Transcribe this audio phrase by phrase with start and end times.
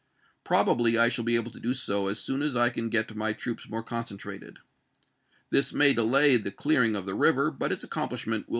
[0.43, 2.89] Prob plrra^J ably I shall be able to do so as soon as I can
[2.89, 4.57] get my "^^Ifeporf ^' troops more concentrated.
[5.51, 8.49] This may delay the seCTe?a% clearing of the river, but its accomplishment will Navy!